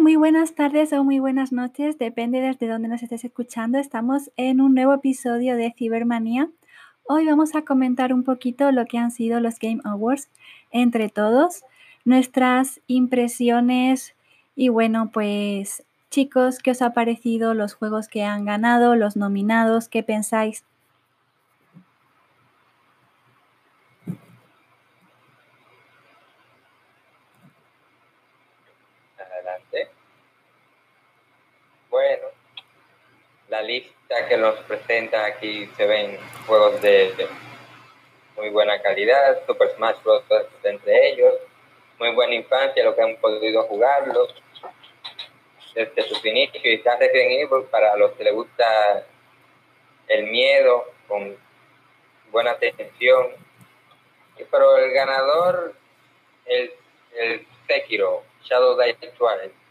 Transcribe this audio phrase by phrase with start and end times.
[0.00, 3.78] Muy buenas tardes o muy buenas noches, depende desde dónde nos estés escuchando.
[3.78, 6.50] Estamos en un nuevo episodio de Cibermanía.
[7.04, 10.30] Hoy vamos a comentar un poquito lo que han sido los Game Awards
[10.72, 11.62] entre todos,
[12.04, 14.14] nuestras impresiones
[14.56, 19.88] y bueno, pues chicos, ¿qué os ha parecido los juegos que han ganado, los nominados?
[19.88, 20.64] ¿Qué pensáis?
[31.94, 32.26] Bueno,
[33.50, 37.28] la lista que nos presenta aquí se ven juegos de,
[38.34, 40.24] muy buena calidad, Super Smash Bros.
[40.64, 41.34] entre ellos,
[42.00, 44.26] muy buena infancia, lo que han podido jugarlo
[45.76, 49.06] desde sus inicios, y está Resident Evil para los que les gusta
[50.08, 51.36] el miedo, con
[52.32, 53.28] buena tensión.
[54.50, 55.76] Pero el ganador,
[56.46, 56.74] el,
[57.14, 59.63] el Sekiro, Shadow Die Twice,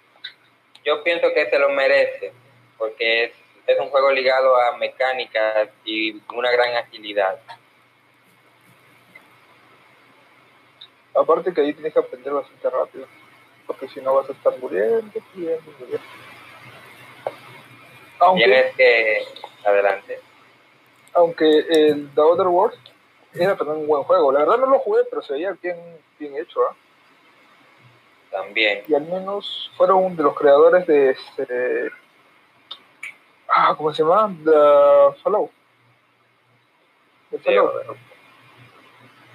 [0.84, 2.34] yo pienso que se lo merece,
[2.78, 3.34] porque
[3.66, 7.40] es, un juego ligado a mecánicas y una gran agilidad.
[11.16, 13.08] Aparte que ahí tienes que aprender bastante rápido,
[13.68, 16.08] porque si no vas a estar muriendo, muriendo, muriendo.
[18.20, 19.24] Aunque, tienes que...
[19.66, 20.20] Adelante.
[21.14, 22.78] Aunque el The Other World
[23.34, 24.32] era también un buen juego.
[24.32, 25.78] La verdad no lo jugué, pero se veía bien,
[26.20, 26.62] bien hecho.
[26.64, 26.76] ¿ah?
[28.34, 28.84] También.
[28.88, 31.92] Y al menos fueron de los creadores de este.
[33.48, 34.36] Ah, ¿cómo se llama?
[34.44, 35.52] The Follow.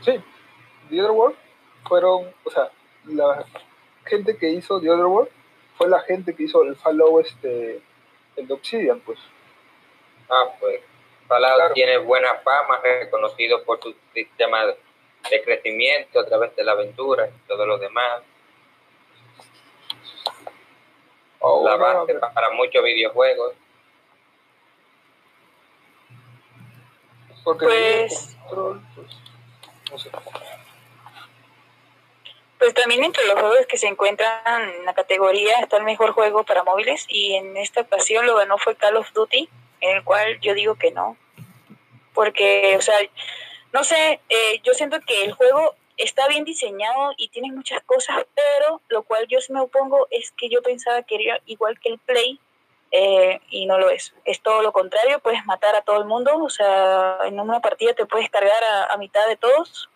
[0.01, 0.23] Sí,
[0.91, 1.37] The Other World
[1.87, 2.71] fueron, o sea,
[3.07, 3.45] la
[4.05, 5.31] gente que hizo The Other World
[5.77, 7.81] fue la gente que hizo el Follow, este,
[8.37, 9.19] el de Obsidian, pues.
[10.29, 10.81] Ah, pues.
[11.27, 17.29] Fallout tiene buena fama, reconocido por su sistema de crecimiento a través de la aventura
[17.29, 18.23] y todo lo demás.
[21.65, 23.55] La base para muchos videojuegos.
[27.57, 28.37] pues,
[29.91, 30.09] pues,
[32.59, 36.45] pues también entre los juegos que se encuentran en la categoría está el mejor juego
[36.45, 39.49] para móviles y en esta ocasión lo ganó fue Call of Duty,
[39.81, 41.17] en el cual yo digo que no.
[42.13, 42.97] Porque, o sea,
[43.73, 48.25] no sé, eh, yo siento que el juego está bien diseñado y tiene muchas cosas,
[48.35, 51.99] pero lo cual yo me opongo es que yo pensaba que era igual que el
[51.99, 52.41] Play
[52.91, 54.15] eh, y no lo es.
[54.25, 57.93] Es todo lo contrario, puedes matar a todo el mundo, o sea, en una partida
[57.93, 59.91] te puedes cargar a, mitad de todos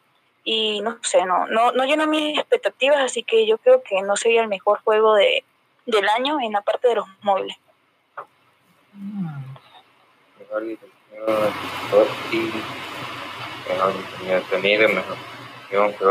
[0.45, 4.17] y no sé, no, no, no llena mis expectativas, así que yo creo que no
[4.17, 5.45] sería el mejor juego de,
[5.87, 7.57] del año en la parte de los móviles.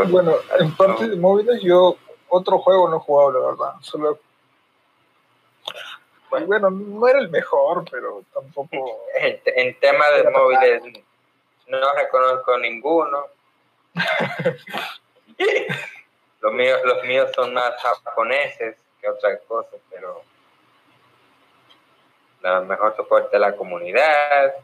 [0.08, 1.96] Bueno, en parte de móviles yo
[2.28, 3.74] otro juego no he jugado, la verdad.
[3.80, 4.18] Solo...
[6.46, 9.02] Bueno, no era el mejor, pero tampoco...
[9.14, 10.82] En, tema de móviles
[11.66, 13.26] no reconozco ninguno.
[16.40, 20.22] los, míos, los míos son más japoneses que otras cosas, pero
[22.40, 24.54] la mejor soporte de la comunidad,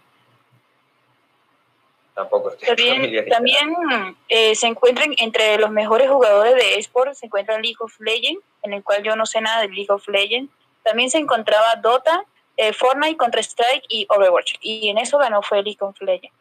[2.19, 2.51] tampoco
[3.31, 8.43] También, eh, se encuentran entre los mejores jugadores de esports, se encuentra League of Legends,
[8.63, 10.53] en el cual yo no sé nada de League of Legends.
[10.83, 12.25] También se encontraba Dota,
[12.57, 14.55] eh, Fortnite, Counter-Strike y Overwatch.
[14.61, 16.35] Y en eso ganó fue League of Legends.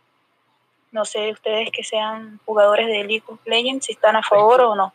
[0.92, 4.76] No sé ustedes que sean jugadores de League of Legends, si están a favor o
[4.76, 4.94] no.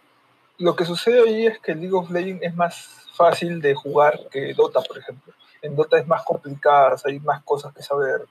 [0.58, 4.52] Lo que sucede ahí es que League of Legends es más fácil de jugar que
[4.54, 5.32] Dota, por ejemplo.
[5.60, 8.22] En Dota es más complicada, hay más cosas que saber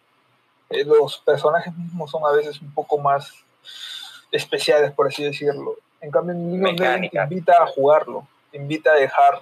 [0.71, 3.33] eh, los personajes mismos son a veces un poco más
[4.31, 5.75] especiales, por así decirlo.
[5.99, 9.41] En cambio, en League te invita a jugarlo, invita a dejar,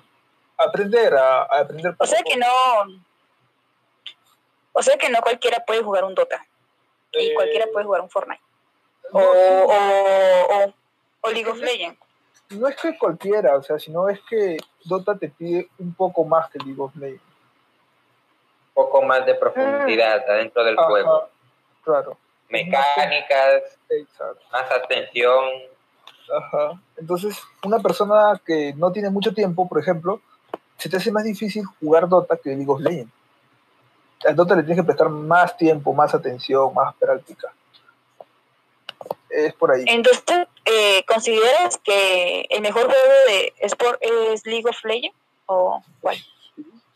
[0.57, 1.95] aprender, a, aprender.
[1.97, 2.47] O sea que no,
[4.73, 6.45] o sea que no cualquiera puede jugar un Dota
[7.13, 8.41] y eh, cualquiera puede jugar un Fortnite
[9.11, 10.73] o, o,
[11.21, 11.99] o, League of Legends.
[12.49, 16.49] No es que cualquiera, o sea, sino es que Dota te pide un poco más
[16.49, 17.28] que League of Legends
[18.79, 20.31] poco más de profundidad mm.
[20.31, 21.27] adentro del juego.
[21.83, 22.17] Claro.
[22.49, 23.77] Mecánicas,
[24.51, 25.43] más atención.
[26.37, 26.79] Ajá.
[26.95, 30.21] Entonces, una persona que no tiene mucho tiempo, por ejemplo,
[30.77, 33.11] se te hace más difícil jugar Dota que League of Legends.
[34.25, 37.53] A Dota le tienes que prestar más tiempo, más atención, más práctica.
[39.29, 39.83] Es por ahí.
[39.87, 40.23] Entonces,
[40.65, 45.17] eh, ¿consideras que el mejor juego de Sport es League of Legends?
[45.47, 46.17] ¿O cuál?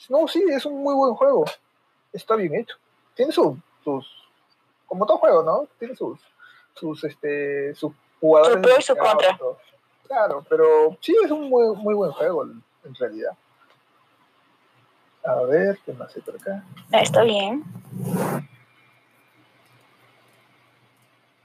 [0.10, 1.46] No, sí, es un muy buen juego
[2.14, 2.76] está bien hecho.
[3.16, 3.58] Tiene sus,
[4.86, 5.68] como todo juego, ¿no?
[5.78, 6.20] Tiene sus,
[6.74, 8.56] sus, este, sus jugadores.
[8.56, 9.40] Su pro y su contra.
[10.08, 13.36] Claro, pero sí es un muy, muy buen juego en realidad.
[15.26, 16.64] A ver, ¿qué más hay por acá?
[16.92, 17.64] Ah, está bien.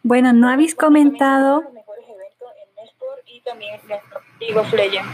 [0.02, 1.60] Bueno, no habéis comentado.
[1.60, 4.00] Los mejores eventos en eSport y también en
[4.40, 5.08] League of Legends.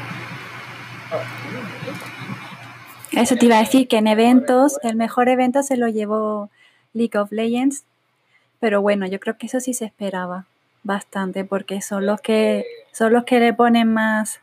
[3.16, 6.50] Eso te iba a decir que en eventos, el mejor evento se lo llevó
[6.92, 7.84] League of Legends.
[8.60, 10.46] Pero bueno, yo creo que eso sí se esperaba
[10.82, 14.40] bastante, porque son los que son los que le ponen más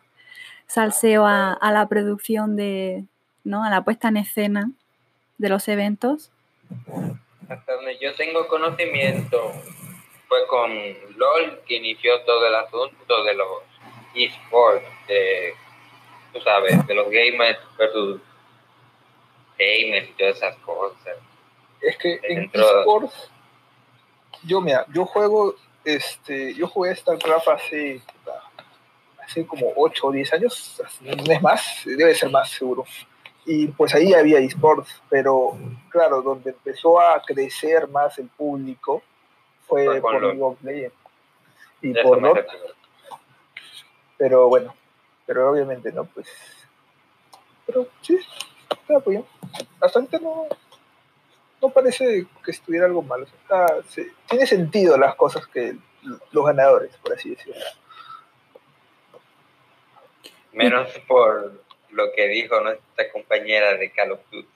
[0.68, 3.04] salseo a, la producción de,
[3.44, 3.64] ¿no?
[3.64, 4.72] A la puesta en escena
[5.38, 6.32] de los eventos.
[7.50, 9.52] Hasta donde yo tengo conocimiento,
[10.28, 10.72] fue con
[11.18, 13.48] LOL que inició todo el asunto de los
[14.16, 15.54] esports, de,
[16.32, 18.22] tú sabes, de los gamers versus
[19.62, 21.18] gamers y todas esas cosas.
[21.82, 23.32] Es que en Dentro- esports,
[24.44, 25.56] yo mira, yo juego,
[25.86, 28.02] este, yo jugué StarCraft hace,
[29.24, 32.86] hace como 8 o 10 años, no es más, debe ser más seguro.
[33.46, 35.58] Y pues ahí había esports, pero
[35.90, 39.02] claro, donde empezó a crecer más el público
[39.68, 40.22] fue por LOL.
[40.22, 40.96] League of Legends.
[41.82, 42.66] Y por refiero.
[44.18, 44.76] pero bueno,
[45.26, 46.28] pero obviamente no, pues.
[47.66, 48.20] Pero sí,
[49.06, 49.26] bien.
[49.80, 50.48] Hasta ahorita no,
[51.62, 53.26] no parece que estuviera algo malo.
[53.26, 53.78] Está,
[54.30, 55.76] tiene sentido las cosas que
[56.32, 57.56] los ganadores, por así decirlo.
[60.54, 64.48] Menos por lo que dijo nuestra compañera de Call of Duty.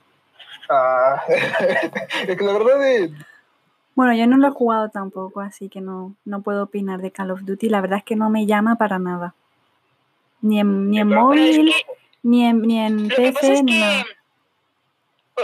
[0.70, 1.24] Ah,
[2.28, 3.12] es que la verdad es,
[3.94, 7.32] Bueno, yo no lo he jugado tampoco, así que no, no puedo opinar de Call
[7.32, 7.70] of Duty.
[7.70, 9.36] La verdad es que no me llama para nada.
[10.42, 13.54] Ni en, ni en es móvil, que ni en, ni en Lo que pasa PC,
[13.54, 14.06] es que, nada.
[15.36, 15.42] o,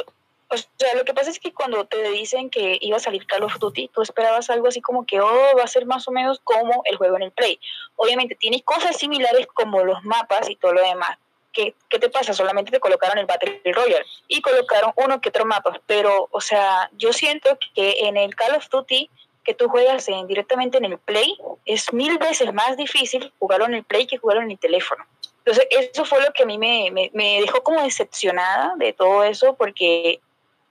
[0.54, 3.44] o sea, lo que pasa es que cuando te dicen que iba a salir Call
[3.44, 6.40] of Duty, tú esperabas algo así como que, oh, va a ser más o menos
[6.44, 7.60] como el juego en el Play.
[7.96, 11.18] Obviamente tienes cosas similares como los mapas y todo lo demás.
[11.54, 12.34] ¿Qué, qué te pasa?
[12.34, 15.80] Solamente te colocaron el Battle Royale y colocaron uno que otro mapa.
[15.86, 19.10] Pero, o sea, yo siento que en el Call of Duty
[19.44, 21.36] que tú juegas en- directamente en el Play,
[21.66, 25.04] es mil veces más difícil jugarlo en el Play que jugarlo en el teléfono.
[25.44, 29.24] Entonces, eso fue lo que a mí me, me, me dejó como decepcionada de todo
[29.24, 30.22] eso, porque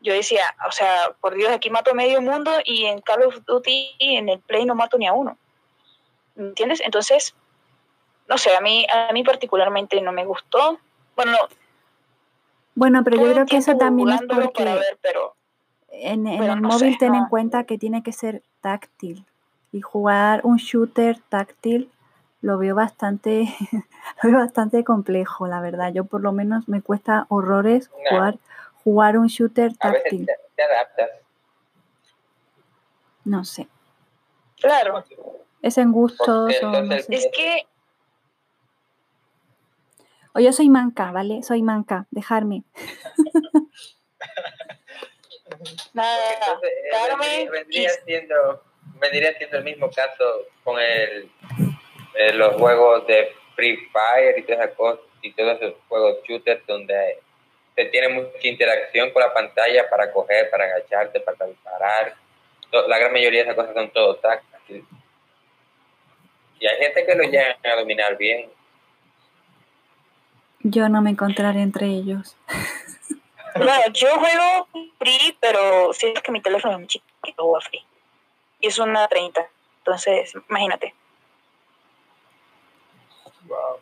[0.00, 3.44] yo decía, o sea, por Dios, aquí mato a medio mundo y en Call of
[3.46, 5.36] Duty, en el Play, no mato ni a uno.
[6.36, 6.80] ¿Me entiendes?
[6.84, 7.34] Entonces,
[8.28, 10.78] no sé, a mí, a mí particularmente no me gustó.
[11.16, 11.38] Bueno, no,
[12.74, 15.34] Bueno, pero yo creo que eso también es porque ver, pero
[15.90, 19.26] en, en pero el no móvil sé, ten en cuenta que tiene que ser táctil.
[19.72, 21.90] Y jugar un shooter táctil
[22.42, 23.44] lo veo bastante,
[24.22, 25.92] lo veo bastante complejo, la verdad.
[25.92, 27.96] Yo por lo menos me cuesta horrores No.
[28.10, 28.38] jugar,
[28.84, 30.26] jugar un shooter A veces táctil.
[30.26, 31.10] te, te adaptas.
[33.24, 33.68] No sé.
[34.60, 35.04] claro,
[35.62, 37.14] Es en gustos Porque o no entonces- sé.
[37.14, 37.66] es que
[40.32, 41.42] O yo soy manca, ¿vale?
[41.42, 42.62] Soy manca, dejarme.
[45.92, 48.62] nada, Entonces, eh, Carmen vendría, vendría y- siendo,
[49.00, 50.24] vendría siendo el mismo caso
[50.64, 51.30] con el,
[52.14, 56.66] eh, los juegos de Free Fire y todas esas cosas, y todos esos juegos shooters
[56.66, 57.18] donde
[57.74, 62.14] se tiene mucha interacción con la pantalla para coger, para agacharte, para disparar.
[62.88, 64.84] La gran mayoría de esas cosas son todo táctil.
[66.58, 68.50] Y hay gente que lo llega a dominar bien.
[70.60, 72.36] Yo no me encontraré entre ellos.
[73.56, 74.68] No, yo juego
[75.00, 77.84] free, pero si es que mi teléfono es muy chiquito, juego free.
[78.60, 79.44] Y es una 30.
[79.78, 80.94] Entonces, imagínate.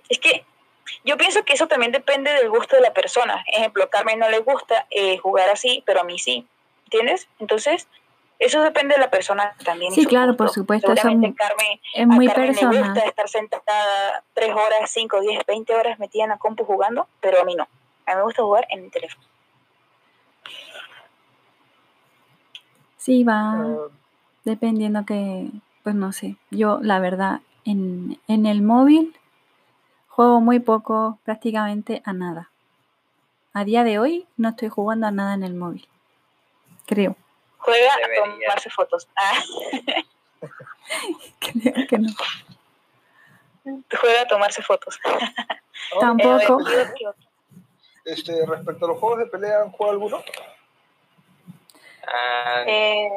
[0.09, 0.45] Es que
[1.05, 3.45] yo pienso que eso también depende del gusto de la persona.
[3.53, 6.47] Ejemplo, a Carmen no le gusta eh, jugar así, pero a mí sí.
[6.85, 7.29] ¿Entiendes?
[7.39, 7.87] Entonces,
[8.39, 9.93] eso depende de la persona también.
[9.93, 10.45] Sí, claro, gusto.
[10.45, 11.35] por supuesto, es- Carmen,
[11.95, 12.85] Es muy a Carmen le personal.
[12.85, 17.41] gusta estar sentada 3 horas, 5, 10, 20 horas metida en la compu jugando, pero
[17.41, 17.65] a mí no.
[18.07, 19.25] A mí me gusta jugar en el teléfono.
[22.97, 23.53] Sí, va.
[23.53, 23.77] Ah,
[24.45, 25.49] Dependiendo que,
[25.83, 29.15] pues no sé, yo la verdad en, en el móvil
[30.19, 32.51] juego muy poco, prácticamente a nada.
[33.53, 35.87] A día de hoy no estoy jugando a nada en el móvil,
[36.87, 37.15] creo.
[37.59, 38.25] Juega Debería.
[38.25, 39.07] a tomarse fotos.
[39.17, 39.41] Ah,
[41.39, 42.09] Creo que no.
[44.01, 44.99] juega a tomarse fotos.
[46.01, 46.59] Tampoco.
[48.05, 50.23] Este, respecto a los juegos de pelea, ¿han jugado alguno?
[52.07, 53.09] Ah, Eh,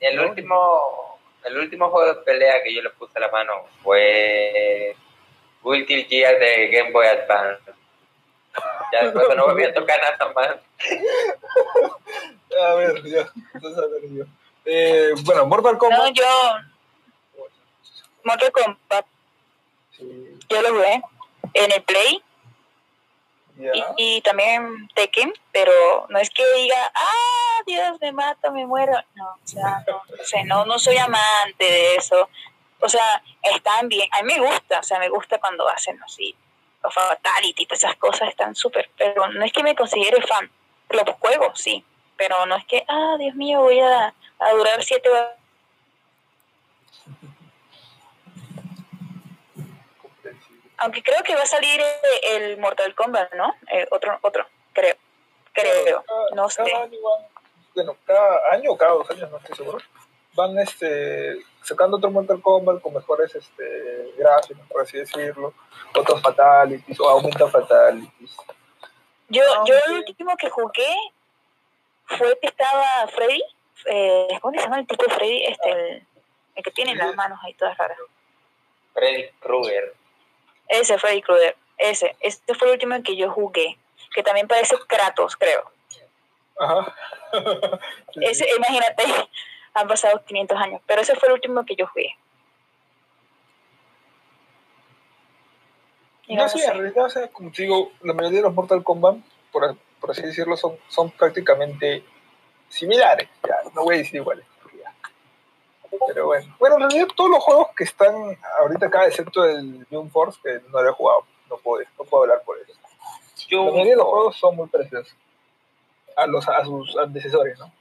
[0.00, 3.52] El último, el último juego de pelea que yo le puse a la mano
[3.84, 4.96] fue
[5.62, 7.72] Guilty Gear de Game Boy Advance.
[8.92, 10.56] Ya después no volví a tocar nada más.
[12.60, 13.26] A ver, ya.
[13.54, 14.24] Entonces, a ver, yo.
[14.64, 16.12] Eh, bueno, Mortal no, Kombat.
[16.12, 16.24] yo.
[18.24, 19.06] Mortal Kombat,
[19.90, 21.02] Sí, yo lo jugué
[21.54, 22.22] en el Play.
[23.96, 25.72] Y, también Tekken, pero
[26.08, 28.92] no es que diga, ah, Dios, me mata, me muero.
[29.14, 32.28] No, o sea, no, no sé, no, no soy amante de eso.
[32.82, 36.34] O sea, están bien, a mí me gusta, o sea, me gusta cuando hacen así,
[36.82, 40.50] los fatality, pues esas cosas están súper, pero no es que me considere fan.
[40.88, 41.84] Los juegos, sí,
[42.16, 45.30] pero no es que, ah, Dios mío, voy a, a durar siete horas
[50.78, 51.80] Aunque creo que va a salir
[52.24, 53.54] el Mortal Kombat, ¿no?
[53.70, 54.96] Eh, otro, otro, creo.
[55.52, 56.64] Creo, no sé.
[57.74, 59.78] bueno, cada año o cada dos años, no estoy seguro,
[60.34, 65.54] van este, sacando otro Mortal Kombat con mejores este, gráficos, por así decirlo,
[65.96, 68.36] otros fatalities o aumentan fatalities.
[69.28, 70.94] Yo, yo el último que jugué
[72.06, 73.42] fue que estaba Freddy,
[73.86, 75.44] eh, ¿cómo se llama el tipo Freddy?
[75.44, 76.06] Este, el,
[76.56, 77.98] el que tiene las manos ahí todas raras.
[78.92, 79.94] Freddy Krueger.
[80.68, 82.16] Ese Freddy Krueger, ese.
[82.20, 83.78] Este fue el último en que yo jugué,
[84.14, 85.70] que también parece Kratos, creo.
[86.58, 86.94] Ajá.
[88.20, 89.04] ese, imagínate,
[89.74, 92.16] han pasado 500 años, pero ese fue el último que yo jugué.
[96.28, 99.16] no, sí, en realidad, o sea, como te digo, la mayoría de los Mortal Kombat,
[99.50, 102.04] por, por así decirlo, son, son prácticamente
[102.68, 103.28] similares.
[103.46, 104.46] Ya, no voy a decir iguales.
[106.06, 106.56] Pero bueno.
[106.58, 108.14] Bueno, en realidad todos los juegos que están
[108.60, 112.22] ahorita acá, excepto el Jump Force, que no lo he jugado, no puedo, no puedo
[112.24, 112.72] hablar por eso.
[113.50, 115.14] La mayoría de los juegos son muy preciosos
[116.16, 117.72] a, los, a sus antecesores, ¿no?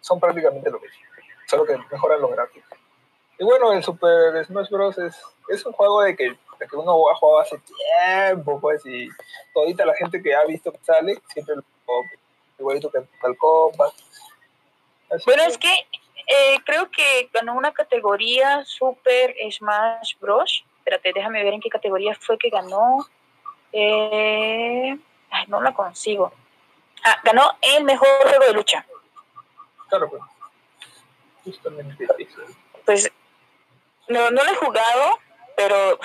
[0.00, 0.98] Son prácticamente lo mismo,
[1.50, 2.78] solo que mejoran los gráficos.
[3.38, 4.98] Y bueno, el Super Smash Bros.
[4.98, 9.08] es, es un juego de que, de que uno ha jugado hace tiempo, pues, y
[9.52, 11.64] todita la gente que ha visto que sale, siempre lo
[12.58, 13.92] igualito que el Combat.
[15.24, 20.64] Bueno, es que eh, creo que ganó una categoría Super Smash Bros.
[20.78, 23.06] Espérate, déjame ver en qué categoría fue que ganó.
[23.72, 24.96] Eh,
[25.30, 26.32] ay, no la consigo.
[27.02, 28.86] Ah, ganó el mejor juego de lucha.
[29.88, 30.22] Claro, pues.
[31.50, 32.06] Justamente
[32.84, 33.10] Pues
[34.08, 35.18] no, no lo he jugado,
[35.56, 35.98] pero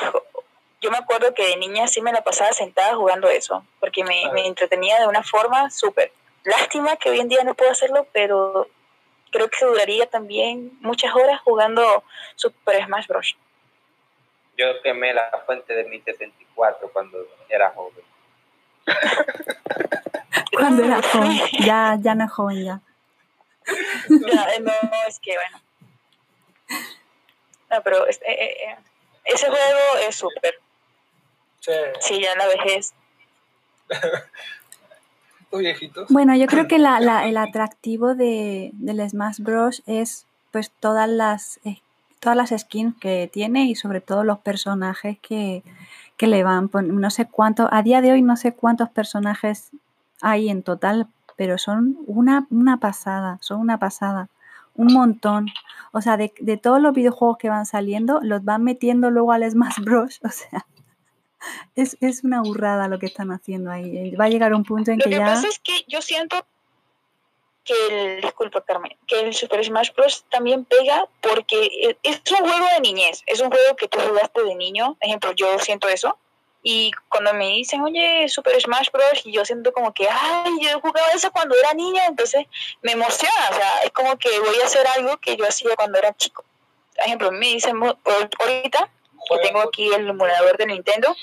[0.82, 4.32] yo me acuerdo que de niña sí me la pasaba sentada jugando eso, porque me,
[4.34, 6.12] me entretenía de una forma súper.
[6.44, 8.68] Lástima que hoy en día no puedo hacerlo, pero
[9.32, 12.04] creo que duraría también muchas horas jugando
[12.36, 13.36] Super Smash Bros.
[14.58, 17.18] Yo quemé la fuente de mi 74 cuando
[17.50, 18.06] era joven.
[20.58, 22.82] cuando era joven, ya, ya no es joven ya.
[24.10, 24.72] ya no,
[25.08, 25.62] es que bueno.
[27.72, 28.78] No, pero este, eh, eh,
[29.26, 30.56] ese juego es súper.
[31.60, 31.72] Sí.
[32.00, 32.94] sí, ya la vejez.
[35.58, 36.10] viejitos.
[36.10, 39.84] Bueno, yo creo que la, la, el atractivo de, del Smash Bros.
[39.86, 41.82] es pues todas las, eh,
[42.20, 45.64] todas las skins que tiene y sobre todo los personajes que,
[46.18, 46.70] que le van.
[46.74, 49.72] No sé cuántos, a día de hoy no sé cuántos personajes
[50.22, 54.30] hay en total, pero son una, una pasada, son una pasada,
[54.76, 55.48] un montón.
[55.92, 59.50] O sea, de, de todos los videojuegos que van saliendo, los van metiendo luego al
[59.50, 60.20] Smash Bros.
[60.26, 60.66] O sea,
[61.76, 63.98] es, es una burrada lo que están haciendo ahí.
[63.98, 65.18] Eh, va a llegar un punto en que, ya...
[65.18, 66.46] Lo que pasa es que yo siento
[67.64, 70.26] que el, disculpa Carmen, que el Super Smash Bros.
[70.30, 74.56] también pega porque es un juego de niñez, es un juego que tú jugaste de
[74.56, 76.18] niño, ejemplo, yo siento eso,
[76.68, 80.82] y cuando me dicen, oye, Super Smash Bros., y yo siento como que, ay, yo
[80.82, 82.48] jugaba eso cuando era niña, entonces
[82.82, 86.00] me emociona, o sea, es como que voy a hacer algo que yo hacía cuando
[86.00, 86.44] era chico.
[86.96, 88.90] Por ejemplo, me dicen, ahorita,
[89.30, 91.16] que tengo aquí el emulador de Nintendo,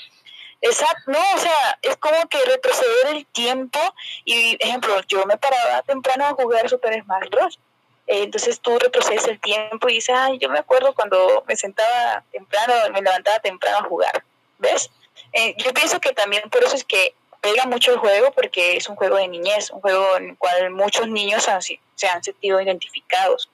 [0.61, 3.79] Exacto, no, o sea, es como que retroceder el tiempo
[4.23, 7.59] y, ejemplo, yo me paraba temprano a jugar Super Smash Bros.
[8.07, 12.23] Eh, entonces tú retrocedes el tiempo y dices, ay, yo me acuerdo cuando me sentaba
[12.31, 14.23] temprano, me levantaba temprano a jugar,
[14.57, 14.89] ¿ves?
[15.33, 18.87] Eh, yo pienso que también por eso es que pega mucho el juego porque es
[18.87, 21.47] un juego de niñez, un juego en el cual muchos niños
[21.95, 23.49] se han sentido identificados.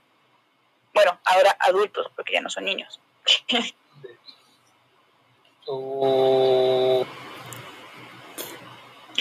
[0.94, 3.00] Bueno, ahora adultos, porque ya no son niños.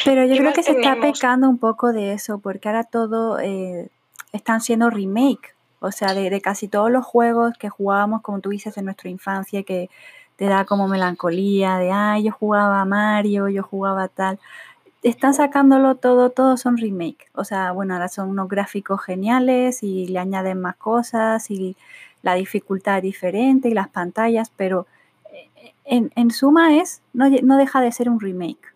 [0.04, 3.90] Pero yo creo que se está pecando un poco de eso, porque ahora todo eh,
[4.32, 5.54] están siendo remake.
[5.80, 9.62] O sea, de, casi todos los juegos que jugábamos, como tú dices, en nuestra infancia,
[9.62, 9.90] que
[10.38, 14.38] te da como melancolía, de, ay, yo jugaba a Mario, yo jugaba tal.
[15.02, 17.28] Están sacándolo todo, todos son remake.
[17.34, 21.76] O sea, bueno, ahora son unos gráficos geniales y le añaden más cosas y
[22.22, 24.86] la dificultad es diferente y las pantallas, pero
[25.84, 28.74] en, suma es, no, no, deja de ser un remake.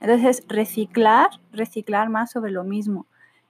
[0.00, 3.06] Entonces, reciclar, reciclar más sobre lo mismo.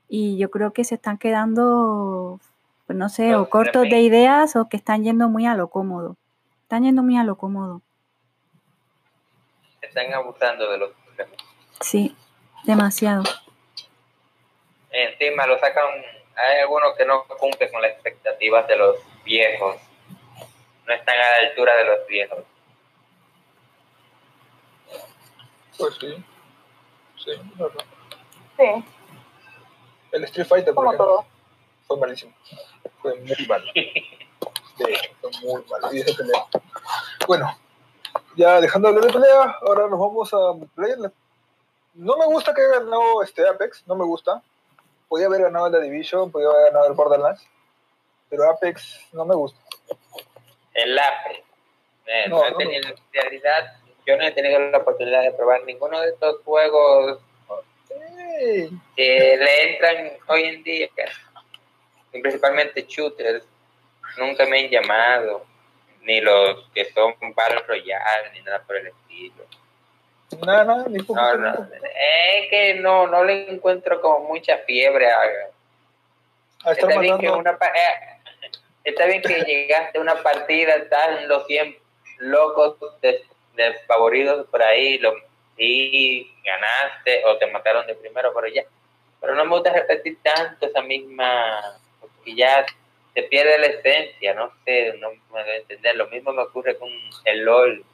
[0.09, 2.41] Y yo creo que se están quedando,
[2.87, 6.17] pues no sé, o cortos de ideas o que están yendo muy a lo cómodo.
[6.71, 7.83] Están yendo muy a lo cómodo.
[9.83, 10.93] Están abusando de los
[11.81, 12.15] Sí,
[12.63, 13.25] demasiado.
[14.93, 15.85] Encima lo sacan,
[16.37, 19.79] hay algunos que no cumplen con las expectativas de los viejos.
[20.87, 22.45] No están a la altura de los viejos.
[25.77, 26.25] Pues sí.
[27.17, 27.85] Sí, verdad.
[28.57, 28.85] Sí,
[30.13, 31.27] El Street Fighter, por como ejemplo, todo.
[31.89, 32.33] fue malísimo.
[33.03, 33.65] Fue muy malo.
[35.21, 35.93] Fue muy malo.
[35.93, 36.47] Y esa pelea.
[37.27, 37.59] Bueno,
[38.37, 40.99] ya dejando de hablar de pelea, ahora nos vamos a multiplayer.
[41.95, 44.43] No me gusta que haya ganado este Apex, no me gusta.
[45.09, 47.47] Podía haber ganado el The Division, podía haber ganado el Borderlands,
[48.29, 49.59] pero Apex no me gusta.
[50.75, 51.39] El Apex.
[52.07, 52.83] Eh, No, no, no, en
[53.13, 57.19] realidad, yo no he tenido la oportunidad de probar ninguno de estos juegos
[57.89, 58.71] Sí.
[58.97, 60.89] que le entran hoy en día,
[62.13, 63.45] principalmente shooters,
[64.19, 65.45] nunca me han llamado,
[66.03, 69.45] ni los que son Battle Royale, ni nada por el estilo.
[70.47, 71.21] Nada, nada, ni poco.
[71.21, 75.19] No, no, es que no, no le encuentro como mucha fiebre a,
[76.73, 78.21] Está bien, que una, eh,
[78.85, 81.77] está bien que llegaste a una partida tan los 100
[82.19, 83.23] locos des-
[83.55, 85.15] desfavoridos por ahí, lo,
[85.57, 88.63] sí, ganaste o te mataron de primero, pero ya.
[89.21, 92.65] Pero no me gusta repetir tanto esa misma, porque ya
[93.15, 95.97] se pierde la esencia, no sé, no me doy a entender.
[95.97, 96.89] Lo mismo me ocurre con
[97.25, 97.85] el LOL.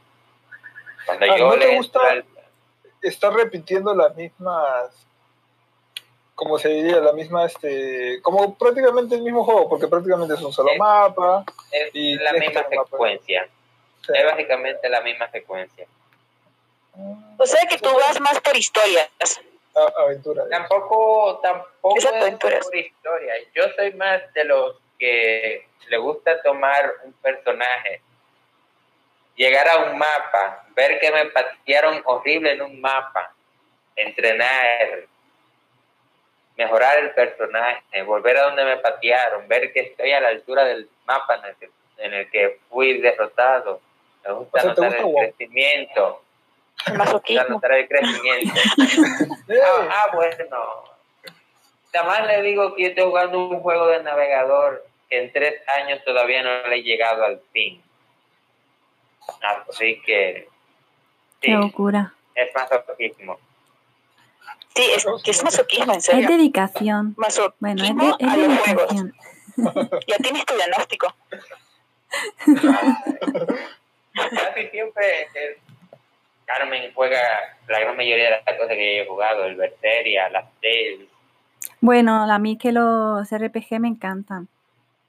[1.06, 2.00] Cuando Ah, yo ¿no te le gusta?
[2.08, 2.24] al-
[3.02, 5.06] Está repitiendo las mismas.
[6.34, 8.20] Como se diría, la misma, este.
[8.22, 11.44] Como prácticamente el mismo juego, porque prácticamente es un solo mapa.
[11.70, 13.48] es y la misma secuencia.
[14.12, 15.86] Es básicamente la misma secuencia.
[17.38, 19.08] O sea que tú vas más por historias.
[19.74, 20.44] a- aventura.
[20.48, 22.64] Tampoco, tampoco Exacto, es aventuras.
[22.64, 23.34] por historia.
[23.54, 28.00] Yo soy más de los que le gusta tomar un personaje,
[29.36, 33.34] llegar a un mapa, ver que me patearon horrible en un mapa,
[33.94, 35.04] entrenar,
[36.56, 40.88] mejorar el personaje, volver a donde me patearon, ver que estoy a la altura del
[41.06, 43.80] mapa en el que, en el que fui derrotado.
[44.24, 45.18] Me gusta O sea, ¿te notar gusta el WoW?
[45.18, 46.22] crecimiento.
[46.86, 48.60] El Me gusta notar el crecimiento.
[49.48, 50.95] Ah, ah, bueno.
[51.96, 56.00] Además le digo que yo estoy jugando un juego de navegador que en tres años
[56.04, 57.82] todavía no le he llegado al fin.
[59.68, 60.48] Así que
[61.40, 62.12] sí, Qué locura.
[62.34, 63.38] es masoquismo.
[64.74, 66.28] Sí, es que es masoquismo, en Es serio.
[66.28, 67.14] dedicación.
[67.16, 68.88] Masoquismo Bueno, es, de, es a los juegos.
[68.88, 69.14] dedicación.
[70.06, 71.14] Ya tienes tu diagnóstico.
[74.12, 75.58] Casi siempre eh,
[76.44, 77.20] Carmen juega
[77.68, 81.08] la gran mayoría de las cosas que yo he jugado, el Berseria, las Tales.
[81.86, 84.48] Bueno, a mí que los RPG me encantan,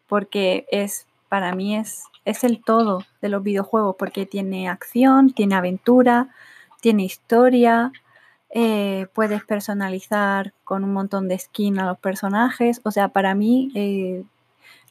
[0.06, 5.56] porque es, para mí es, es el todo de los videojuegos, porque tiene acción, tiene
[5.56, 6.28] aventura,
[6.80, 7.92] tiene historia,
[8.52, 13.72] eh, puedes personalizar con un montón de skin a los personajes, o sea, para mí
[13.74, 14.24] eh,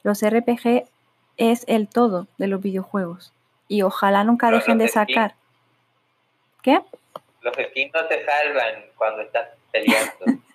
[0.03, 0.89] los RPG
[1.37, 3.31] es el todo de los videojuegos
[3.69, 5.35] y ojalá nunca Pero dejen de sacar.
[6.61, 6.81] ¿Qué?
[7.43, 10.41] Los skins no te salvan cuando estás peleando.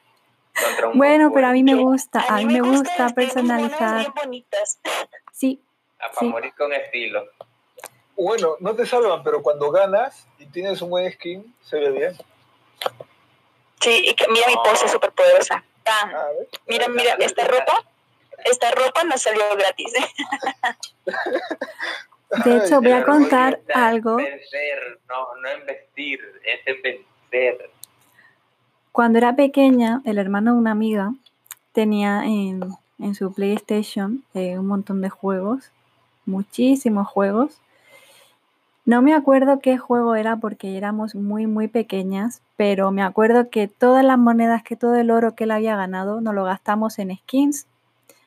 [0.64, 4.12] contra un Bueno, pero a mí me gusta, a mí me gusta personalizar.
[4.14, 4.78] bonitas.
[5.32, 5.60] Sí,
[6.18, 6.24] sí.
[6.26, 7.24] morir con estilo.
[8.16, 12.16] Bueno, no te salvan, pero cuando ganas y tienes un buen skin, se ve bien.
[13.80, 15.64] Sí, y que mira mi pose súper poderosa.
[15.84, 16.28] Ah.
[16.66, 17.84] Mira, mira, esta ropa,
[18.44, 19.92] esta ropa no salió gratis.
[22.44, 24.16] De hecho, voy a contar algo.
[24.16, 27.70] Vencer, no, no en vestir, es en vencer.
[28.92, 31.14] Cuando era pequeña, el hermano de una amiga
[31.72, 32.60] tenía en,
[33.14, 35.70] su PlayStation eh, un montón de juegos,
[36.26, 37.58] muchísimos juegos.
[38.84, 43.66] No me acuerdo qué juego era porque éramos muy, muy pequeñas, pero me acuerdo que
[43.66, 47.16] todas las monedas, que todo el oro que él había ganado, nos lo gastamos en
[47.16, 47.66] skins,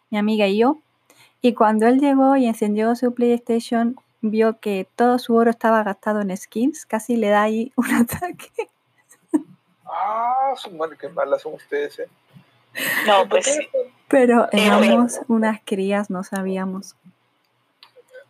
[0.10, 0.80] mi amiga y yo.
[1.44, 6.22] Y cuando él llegó y encendió su PlayStation, vio que todo su oro estaba gastado
[6.22, 8.50] en skins, casi le da ahí un ataque.
[9.86, 12.10] Ah, su madre, qué malas son ustedes, ¿eh?
[13.06, 13.70] No, pues sí.
[14.08, 16.96] Pero Eh, éramos unas crías, no sabíamos.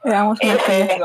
[0.03, 1.01] Éramos unas Eh, crías.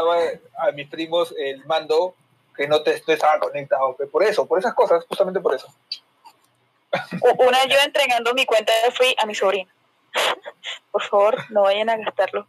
[0.59, 2.15] A mis primos el mando
[2.57, 3.97] que no, te, no estaba conectado.
[4.13, 5.73] Por eso, por esas cosas, justamente por eso.
[7.39, 9.71] Una yo entregando mi cuenta de free a mi sobrino.
[10.91, 12.47] Por favor, no vayan a gastarlo.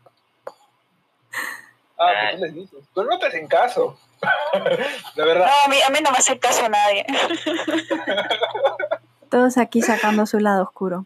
[2.01, 2.13] Ah, Ah.
[2.31, 2.79] pues tú les dices.
[2.95, 3.97] Pero no te hacen caso.
[4.53, 5.47] La No, verdad.
[5.65, 7.05] a mí, a mí no me hace caso nadie.
[9.29, 11.05] Todos aquí sacando su lado oscuro.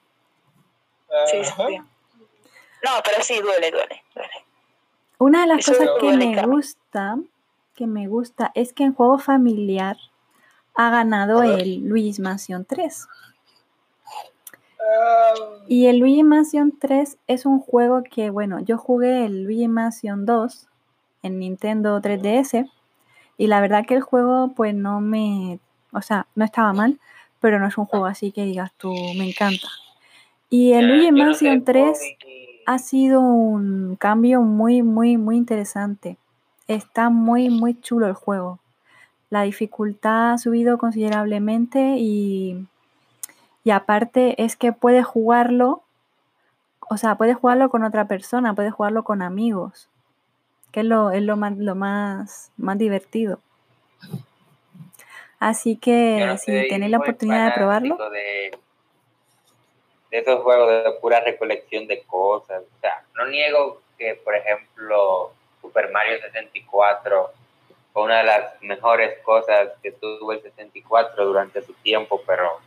[1.31, 1.77] Sí, sí.
[1.77, 4.29] No, pero sí, duele, duele, duele.
[5.17, 7.17] Una de las Eso cosas no que me gusta,
[7.75, 9.97] que me gusta, es que en juego familiar
[10.75, 13.08] ha ganado el Luigi's Mansion 3.
[15.67, 20.25] Y el Luigi Mansion 3 es un juego que, bueno, yo jugué el Luigi Mansion
[20.25, 20.67] 2
[21.25, 22.69] en Nintendo 3DS
[23.38, 25.59] y la verdad que el juego pues no me,
[25.91, 26.99] o sea, no estaba mal,
[27.39, 29.67] pero no es un juego así que digas tú, me encanta.
[30.49, 31.99] Y el Luigi Mansion 3
[32.65, 36.17] ha sido un cambio muy, muy, muy interesante.
[36.67, 38.59] Está muy, muy chulo el juego.
[39.29, 42.65] La dificultad ha subido considerablemente y
[43.65, 45.81] y aparte es que puedes jugarlo,
[46.88, 49.89] o sea, puedes jugarlo con otra persona, puedes jugarlo con amigos,
[50.75, 53.39] que es lo, es lo, más, lo más, más divertido.
[55.39, 58.09] Así que si tenéis la oportunidad de probarlo.
[58.09, 58.51] De,
[60.11, 62.61] de, esos juegos de pura recolección de cosas.
[62.61, 67.31] O sea, no niego que, por ejemplo, Super Mario 64
[67.93, 72.59] fue una de las mejores cosas que tuvo el 64 durante su tiempo, pero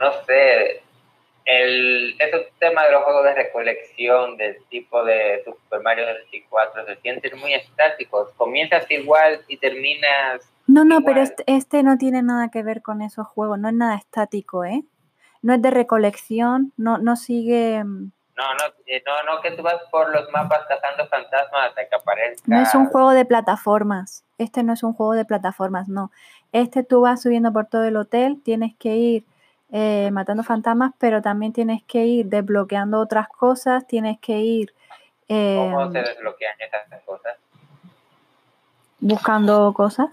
[0.00, 0.82] no sé,
[1.50, 6.96] el, ese tema de los juegos de recolección del tipo de Super Mario 64 se
[6.96, 8.28] sienten muy estáticos.
[8.36, 10.48] Comienzas igual y terminas.
[10.66, 13.74] No, no, pero este, este, no tiene nada que ver con esos juegos, no es
[13.74, 14.84] nada estático, ¿eh?
[15.42, 17.82] No es de recolección, no, no sigue.
[17.82, 21.88] Mm, no, no, eh, no, no, que tú vas por los mapas cazando fantasmas hasta
[21.88, 22.42] que aparezca.
[22.46, 24.24] No es un juego de plataformas.
[24.38, 26.12] Este no es un juego de plataformas, no.
[26.52, 29.24] Este tú vas subiendo por todo el hotel, tienes que ir
[29.72, 34.74] eh, matando fantasmas, pero también tienes que ir desbloqueando otras cosas, tienes que ir...
[35.28, 37.36] ¿Cómo em, se desbloquean esas cosas?
[38.98, 40.08] Buscando cosas.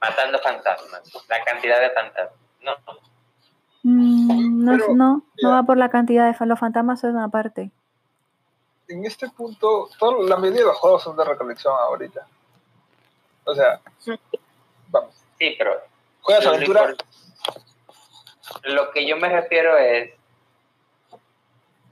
[0.00, 2.40] Matando fantasmas, la cantidad de fantasmas.
[2.62, 2.72] No.
[3.82, 7.70] Mm, no, no, no va por la cantidad de los fantasmas, es una parte.
[8.88, 12.26] En este punto, todo, la mayoría de los juegos son de recolección ahorita.
[13.44, 13.80] O sea,
[14.90, 15.14] vamos.
[15.38, 15.89] Sí, pero
[16.22, 16.94] ¿Juegas aventura?
[18.64, 20.10] Lo que yo me refiero es,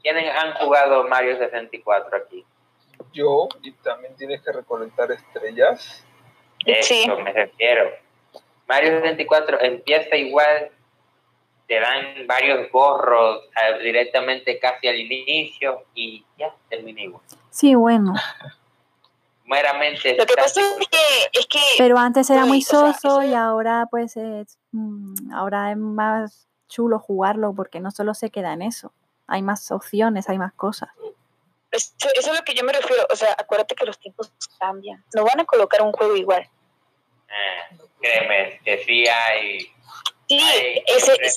[0.03, 2.45] ¿quiénes han jugado Mario 64 aquí?
[3.13, 6.05] Yo, y también tienes que recolectar estrellas.
[6.67, 7.91] Eso me refiero.
[8.67, 10.71] Mario 64 empieza igual,
[11.67, 13.45] te dan varios gorros
[13.83, 17.23] directamente casi al inicio y ya termina igual.
[17.51, 18.15] Sí, bueno.
[19.49, 20.15] meramente.
[20.17, 20.61] Lo que pasa
[21.33, 26.49] es que, Pero antes era muy soso y ahora pues es, mm, ahora es más
[26.69, 28.93] chulo jugarlo porque no solo se queda en eso.
[29.27, 30.91] Hay más opciones, hay más cosas.
[31.71, 33.07] Eso, es lo que yo me refiero.
[33.11, 35.05] O sea, acuérdate que los tiempos cambian.
[35.15, 36.49] No van a colocar un juego igual.
[37.29, 39.59] Eh, créeme, que sí hay.
[40.29, 40.41] Sí,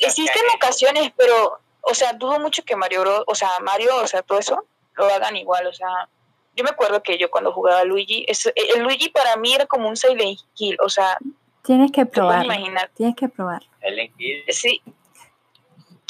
[0.01, 4.21] existen ocasiones, pero, o sea, dudo mucho que Mario Bros, o sea, Mario, o sea,
[4.21, 5.67] todo eso, lo hagan igual.
[5.67, 6.09] O sea,
[6.55, 9.65] yo me acuerdo que yo cuando jugaba Luigi, es, eh, el Luigi para mí era
[9.65, 11.17] como un Silent Hill, o sea...
[11.63, 12.45] Tienes que probar.
[12.95, 13.63] Tienes que probar.
[13.81, 14.43] Silent Hill.
[14.49, 14.81] Sí.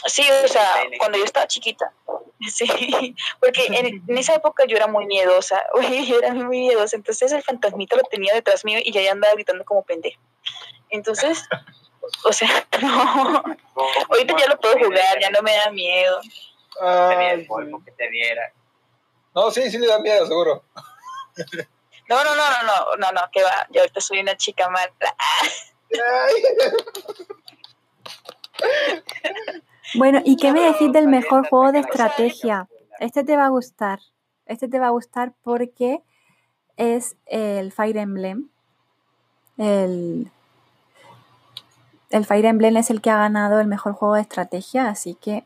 [0.06, 0.66] Sí, o sea,
[0.98, 1.92] cuando yo estaba chiquita.
[2.50, 5.62] Sí, porque en, esa época yo era muy miedosa,
[6.08, 9.64] yo era muy miedosa, entonces el fantasmita lo tenía detrás mío y ya andaba gritando
[9.64, 10.20] como pendejo.
[10.90, 11.44] Entonces,
[12.26, 12.50] o sea,
[12.82, 13.44] no.
[14.10, 16.20] Ahorita ya lo puedo jugar, ya no me da miedo.
[16.80, 18.54] Tenía el polvo que te diera.
[19.34, 20.64] No, sí, sí le da miedo, seguro.
[22.10, 23.68] No, no, no, no, no, no, no, que va.
[23.70, 24.92] Yo ahorita soy una chica mala.
[29.96, 32.68] bueno, ¿y qué me decís del mejor juego de estrategia?
[33.00, 34.00] Este te va a gustar.
[34.46, 36.02] Este te va a gustar porque
[36.76, 38.50] es el Fire Emblem.
[39.58, 40.30] El,
[42.10, 45.46] el Fire Emblem es el que ha ganado el mejor juego de estrategia, así que...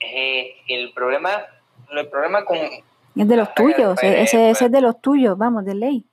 [0.00, 1.46] Eh, el problema
[1.90, 2.56] el problema con...
[2.58, 6.04] Es de los tuyos, e-, ese, ese, es de los tuyos, vamos, de ley.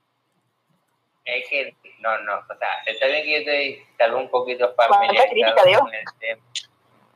[1.26, 4.74] Es que, no, no, o sea, está bien que yo estoy tal vez un poquito
[4.76, 6.42] familiarizado con el tema.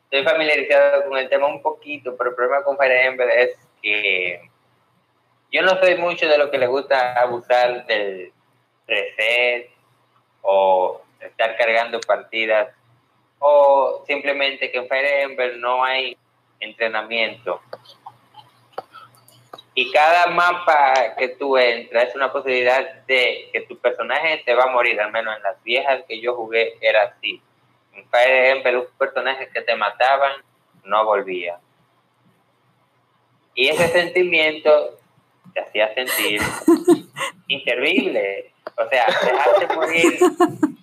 [0.09, 4.49] Estoy familiarizado con el tema un poquito, pero el problema con Fire Emblem es que
[5.51, 8.31] yo no soy mucho de lo que le gusta abusar del
[8.87, 9.69] reset
[10.41, 12.73] o estar cargando partidas
[13.39, 16.17] o simplemente que en Fire Emblem no hay
[16.59, 17.61] entrenamiento
[19.79, 24.63] y cada mapa que tú entras es una posibilidad de que tu personaje te va
[24.63, 27.39] a morir, al menos en las viejas que yo jugué era así.
[27.93, 30.31] En Fire Emblem, los personajes que te mataban
[30.83, 31.59] no volvían.
[33.53, 34.97] Y ese sentimiento
[35.53, 36.41] te hacía sentir
[37.47, 38.51] inservible.
[38.83, 40.19] O sea, dejarte morir,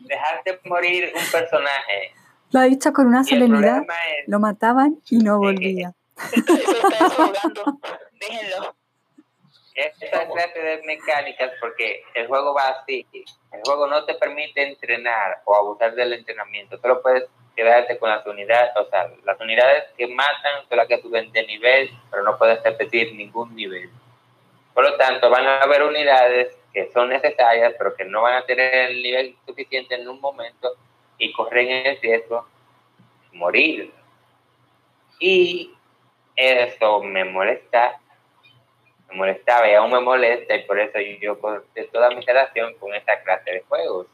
[0.03, 2.13] dejarte morir un personaje.
[2.53, 3.83] Lo ha dicho con una solemnidad.
[4.29, 5.95] Lo mataban y no volvía.
[6.31, 7.59] Se está
[8.21, 8.77] Déjenlo.
[9.75, 15.43] Esa clase de mecánicas, porque el juego va así, el juego no te permite entrenar
[15.45, 17.25] o abusar del entrenamiento, solo puedes
[17.57, 21.47] quedarte con las unidades, o sea, las unidades que matan son las que suben de
[21.47, 23.91] nivel, pero no puedes repetir ningún nivel.
[24.73, 28.47] Por lo tanto, van a haber unidades que son necesarias, pero que no van a
[28.47, 30.75] tener el nivel suficiente en un momento
[31.19, 32.49] y corren el riesgo
[33.31, 33.93] de morir.
[35.21, 35.73] Y
[36.35, 38.01] eso me molesta,
[39.09, 42.95] me molestaba y aún me molesta, y por eso yo corté toda mi relación con
[42.95, 44.07] esta clase de juegos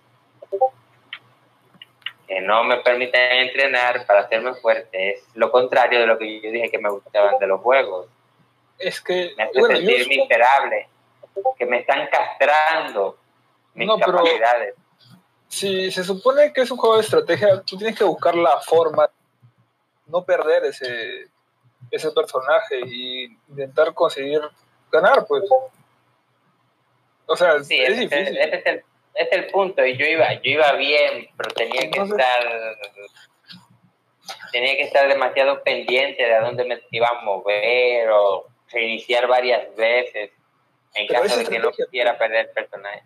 [2.30, 5.14] que no me permiten entrenar para hacerme fuerte.
[5.14, 8.06] Es lo contrario de lo que yo dije que me gustaban de los juegos.
[8.78, 10.88] Es que me hace sentir miserable,
[11.58, 13.18] que me están castrando
[13.74, 14.76] mis no, capacidades.
[15.48, 19.10] si se supone que es un juego de estrategia, tú tienes que buscar la forma,
[20.06, 21.26] no perder ese,
[21.90, 24.40] ese personaje y intentar conseguir
[24.90, 25.44] ganar, pues.
[27.26, 28.36] O sea, es difícil.
[28.38, 32.00] Ese es el es el punto, y yo iba, yo iba bien, pero tenía que
[32.00, 32.76] estar
[34.52, 39.74] tenía que estar demasiado pendiente de a dónde me iba a mover o reiniciar varias
[39.76, 40.30] veces
[40.94, 43.02] en caso de que no quisiera perder el personaje.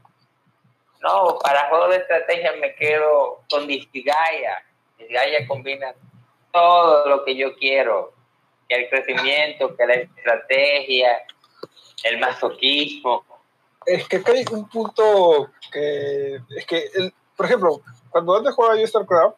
[1.00, 4.64] No, para juegos de estrategia me quedo con Disgaea.
[4.98, 5.94] Disgaea combina
[6.50, 8.14] todo lo que yo quiero.
[8.68, 11.26] Que el crecimiento, que la estrategia,
[12.04, 13.24] el masoquismo
[13.86, 18.86] es que hay un punto que es que, el, por ejemplo, cuando antes jugaba yo
[18.86, 19.36] StarCraft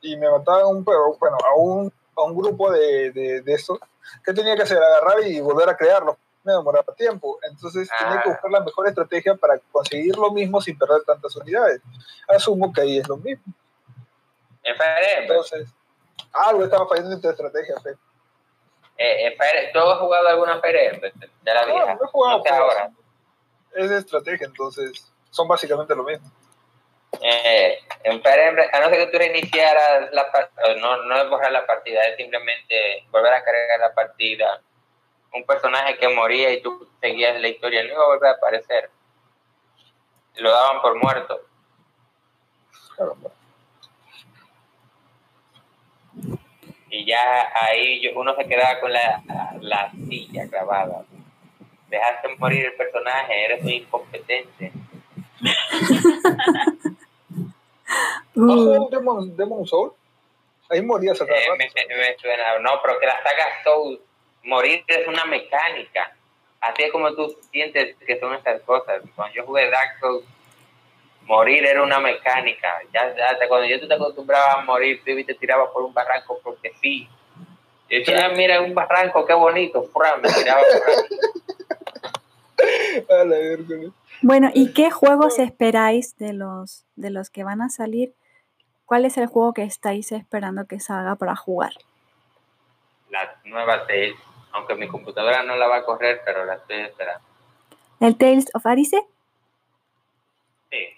[0.00, 3.78] y me mataban un, bueno, a un, a un grupo de, de, de estos,
[4.24, 4.78] ¿qué tenía que hacer?
[4.78, 6.16] Agarrar y volver a crearlo.
[6.44, 7.38] Me demoraba tiempo.
[7.50, 8.32] Entonces tenía que ah.
[8.32, 11.82] buscar la mejor estrategia para conseguir lo mismo sin perder tantas unidades.
[12.28, 13.52] Asumo que ahí es lo mismo.
[14.62, 15.68] Entonces,
[16.32, 17.96] algo estaba fallando en tu estrategia, Fe.
[18.98, 21.94] Eh, eh, ¿Tú has jugado alguna Fire de la vieja?
[21.94, 22.42] No, no he jugado.
[22.50, 22.90] ahora
[23.74, 26.30] es de estrategia, entonces son básicamente lo mismo.
[27.20, 31.66] Eh, en a no ser que tú reiniciaras la partida, no, no es borrar la
[31.66, 34.60] partida, es simplemente volver a cargar la partida.
[35.32, 38.90] Un personaje que moría y tú seguías la historia no iba a volver a aparecer.
[40.36, 41.40] Lo daban por muerto.
[46.90, 49.22] Y ya ahí uno se quedaba con la,
[49.60, 51.04] la silla grabada
[51.88, 54.72] dejaste morir el personaje, eres un incompetente.
[58.34, 59.92] ¿No Demon, Demon Soul?
[60.70, 64.00] Ahí morías a eh, me, me, suena, no, pero que la saga Soul,
[64.42, 66.14] morir es una mecánica.
[66.60, 69.02] Así es como tú sientes que son esas cosas.
[69.14, 70.24] Cuando yo jugué Dark Souls,
[71.28, 72.80] morir era una mecánica.
[72.92, 76.72] Ya, ya cuando yo te acostumbraba a morir, tú te tirabas por un barranco porque
[76.80, 77.06] sí.
[77.90, 79.88] Yo decía, mira, un barranco, qué bonito.
[80.22, 80.82] Me tiraba por
[84.22, 88.14] Bueno, ¿y qué juegos esperáis de los, de los que van a salir?
[88.84, 91.72] ¿Cuál es el juego que estáis esperando que salga para jugar?
[93.10, 94.16] La nueva Tales,
[94.52, 97.22] aunque mi computadora no la va a correr, pero la estoy esperando.
[98.00, 99.06] ¿El Tales of Arise?
[100.70, 100.96] Sí.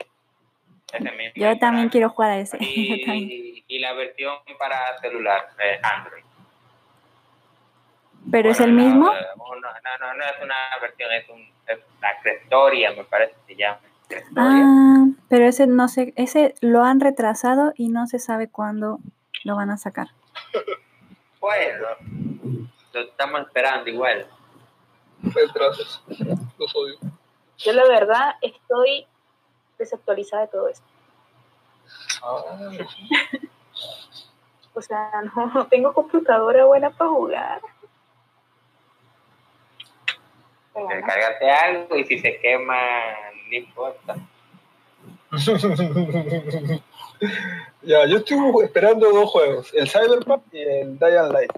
[0.92, 2.58] Ese mismo Yo también quiero jugar a ese.
[3.72, 6.24] Y, la versión para celular, eh, Android.
[8.28, 9.06] ¿Pero es el mismo?
[9.06, 13.60] No, no, no, es una versión, es, un, es la Crestoria, me parece que se
[13.60, 13.78] llama.
[14.36, 18.98] Ah, pero ese no sé, ese lo han retrasado y no se sabe cuándo
[19.44, 20.08] lo van a sacar.
[21.40, 21.86] bueno,
[22.92, 24.26] lo estamos esperando igual.
[25.22, 26.02] Retrasos,
[26.58, 26.98] los odio.
[27.58, 29.06] Yo la verdad estoy
[29.80, 30.86] desactualizada de todo esto.
[32.22, 32.70] Ah.
[34.74, 37.60] o sea, no tengo computadora buena para jugar.
[40.72, 42.78] Cárgate algo y si se quema,
[43.50, 44.16] no importa.
[47.82, 51.52] ya, yo estoy esperando dos juegos, el Cyberpunk y el Dying Light.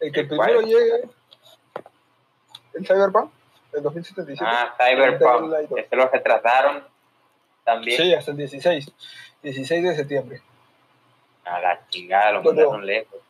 [0.00, 1.08] El que primero llegue,
[2.74, 3.30] el Cyberpunk,
[3.76, 4.44] el 2077.
[4.46, 6.84] Ah, Cyberpunk, este lo retrasaron
[7.64, 8.00] también.
[8.00, 8.92] Sí, hasta el 16,
[9.42, 10.42] 16 de septiembre.
[11.44, 13.20] A la chingada, lo mandaron lejos.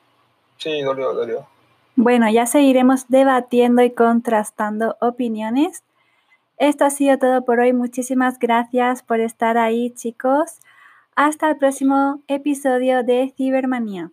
[0.59, 1.47] Sí, dolió, dolió.
[1.97, 5.85] Bueno, ya seguiremos debatiendo y contrastando opiniones.
[6.57, 7.73] Esto ha sido todo por hoy.
[7.73, 10.61] Muchísimas gracias por estar ahí, chicos.
[11.17, 14.11] Hasta el próximo episodio de Cibermanía.